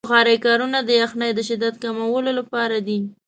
د 0.01 0.05
بخارۍ 0.05 0.37
کارونه 0.45 0.79
د 0.83 0.89
یخنۍ 1.01 1.31
د 1.35 1.39
شدت 1.49 1.75
کمولو 1.83 2.31
لپاره 2.39 2.77
دی. 2.87 2.99